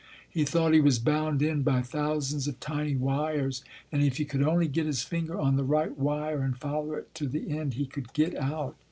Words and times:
He 0.27 0.45
thought 0.45 0.73
he 0.73 0.81
was 0.81 0.97
bound 0.97 1.43
in 1.43 1.61
by 1.61 1.83
thousands 1.83 2.47
of 2.47 2.59
tiny 2.59 2.95
wires, 2.95 3.63
and 3.91 4.01
if 4.01 4.17
he 4.17 4.25
could 4.25 4.41
only 4.41 4.67
get 4.67 4.87
his 4.87 5.03
finger 5.03 5.39
on 5.39 5.57
the 5.57 5.63
right 5.63 5.95
wire 5.95 6.41
and 6.41 6.57
follow 6.57 6.93
it 6.93 7.13
to 7.13 7.27
the 7.27 7.55
end, 7.55 7.75
he 7.75 7.85
could 7.85 8.11
get 8.13 8.35
out. 8.35 8.75